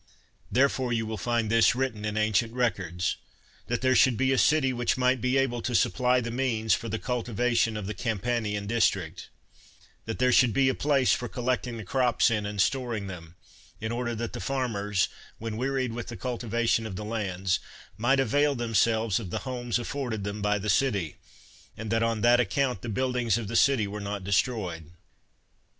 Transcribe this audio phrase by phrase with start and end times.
[0.51, 3.17] Therefore, you will find this written in ancient records:
[3.67, 6.89] that there should be a city which might be able to supply the means for
[6.89, 9.27] the cultivation of the Campanian dis trict;
[10.05, 13.35] that there should be a place for collecting the crops in and storing them,
[13.79, 17.59] in order that the farmers, when wearied with the cultivation of 86 CICERO the lands,
[17.95, 21.17] might avail themselves of the homes afforded them by the city;
[21.77, 24.85] and that on that acconnt the buildings of the city were not de stroyed.